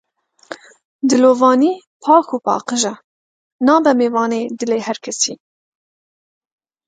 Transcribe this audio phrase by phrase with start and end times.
[1.09, 2.95] Dilovanî pak û paqij e,
[3.67, 5.33] nabe mêvanê dilê her kesî.